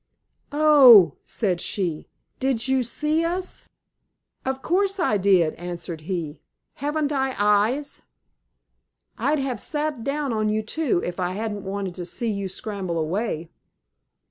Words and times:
"Oh!" 0.51 1.17
said 1.25 1.61
she. 1.61 2.07
"Then 2.39 2.57
you 2.59 2.77
did 2.77 2.87
see 2.87 3.23
us?" 3.23 3.69
"Of 4.43 4.63
course 4.63 4.99
I 4.99 5.17
did," 5.17 5.53
answered 5.59 6.01
he. 6.01 6.41
"Haven't 6.77 7.11
I 7.11 7.35
eyes? 7.37 8.01
I'd 9.19 9.37
have 9.37 9.59
sat 9.59 10.03
down 10.03 10.33
on 10.33 10.49
you, 10.49 10.63
too, 10.63 11.03
if 11.05 11.19
I 11.19 11.33
hadn't 11.33 11.65
wanted 11.65 11.93
to 11.93 12.07
see 12.07 12.31
you 12.31 12.47
scramble 12.49 12.97
away. 12.97 13.51